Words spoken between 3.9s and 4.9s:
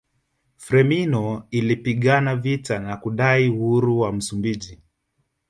wa Msumbiji